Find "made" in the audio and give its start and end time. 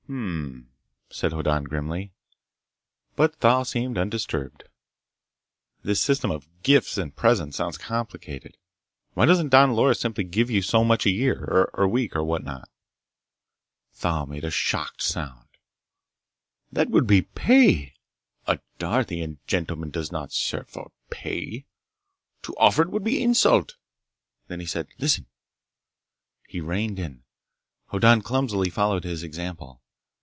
14.25-14.43